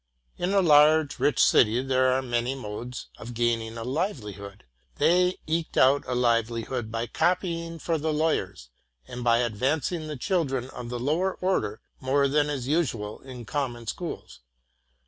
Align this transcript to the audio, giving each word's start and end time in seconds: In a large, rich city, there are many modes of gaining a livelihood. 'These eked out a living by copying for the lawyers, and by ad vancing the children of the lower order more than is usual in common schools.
In 0.39 0.51
a 0.51 0.63
large, 0.63 1.19
rich 1.19 1.37
city, 1.39 1.79
there 1.83 2.11
are 2.11 2.23
many 2.23 2.55
modes 2.55 3.09
of 3.19 3.35
gaining 3.35 3.77
a 3.77 3.83
livelihood. 3.83 4.63
'These 4.97 5.35
eked 5.45 5.77
out 5.77 6.03
a 6.07 6.15
living 6.15 6.89
by 6.89 7.05
copying 7.05 7.77
for 7.77 7.99
the 7.99 8.11
lawyers, 8.11 8.71
and 9.07 9.23
by 9.23 9.43
ad 9.43 9.55
vancing 9.55 10.07
the 10.07 10.17
children 10.17 10.71
of 10.71 10.89
the 10.89 10.97
lower 10.99 11.35
order 11.35 11.81
more 11.99 12.27
than 12.27 12.49
is 12.49 12.67
usual 12.67 13.19
in 13.19 13.45
common 13.45 13.85
schools. 13.85 14.39